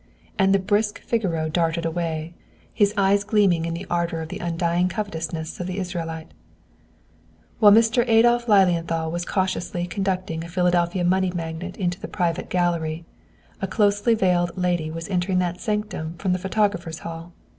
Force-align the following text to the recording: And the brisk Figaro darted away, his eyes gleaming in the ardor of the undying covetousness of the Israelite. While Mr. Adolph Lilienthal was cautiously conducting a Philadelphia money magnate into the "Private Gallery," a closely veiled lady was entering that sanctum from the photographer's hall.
And 0.39 0.51
the 0.51 0.57
brisk 0.57 0.99
Figaro 1.03 1.47
darted 1.47 1.85
away, 1.85 2.33
his 2.73 2.91
eyes 2.97 3.23
gleaming 3.23 3.65
in 3.65 3.75
the 3.75 3.85
ardor 3.87 4.19
of 4.19 4.29
the 4.29 4.39
undying 4.39 4.87
covetousness 4.89 5.59
of 5.59 5.67
the 5.67 5.77
Israelite. 5.77 6.31
While 7.59 7.71
Mr. 7.71 8.03
Adolph 8.09 8.47
Lilienthal 8.47 9.11
was 9.11 9.25
cautiously 9.25 9.85
conducting 9.85 10.43
a 10.43 10.49
Philadelphia 10.49 11.03
money 11.03 11.29
magnate 11.31 11.77
into 11.77 11.99
the 11.99 12.07
"Private 12.07 12.49
Gallery," 12.49 13.05
a 13.61 13.67
closely 13.67 14.15
veiled 14.15 14.57
lady 14.57 14.89
was 14.89 15.07
entering 15.07 15.37
that 15.37 15.61
sanctum 15.61 16.15
from 16.17 16.33
the 16.33 16.39
photographer's 16.39 16.97
hall. 17.05 17.33